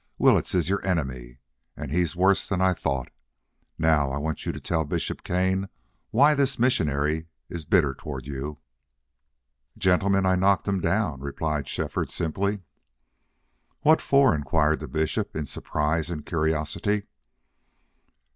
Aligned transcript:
Willetts 0.17 0.55
is 0.55 0.67
your 0.67 0.83
enemy. 0.83 1.37
And 1.77 1.91
he's 1.91 2.15
worse 2.15 2.49
than 2.49 2.59
I 2.59 2.73
thought. 2.73 3.11
Now 3.77 4.09
I 4.11 4.17
want 4.17 4.47
you 4.47 4.51
to 4.51 4.59
tell 4.59 4.83
Bishop 4.83 5.21
Kane 5.23 5.69
why 6.09 6.33
this 6.33 6.57
missionary 6.57 7.27
is 7.49 7.65
bitter 7.65 7.93
toward 7.93 8.25
you." 8.25 8.57
"Gentlemen, 9.77 10.25
I 10.25 10.35
knocked 10.35 10.67
him 10.67 10.79
down," 10.81 11.19
replied 11.19 11.67
Shefford, 11.67 12.09
simply. 12.09 12.61
"What 13.81 14.01
for?" 14.01 14.33
inquired 14.33 14.79
the 14.79 14.87
bishop, 14.87 15.35
in 15.35 15.45
surprise 15.45 16.09
and 16.09 16.25
curiosity. 16.25 17.03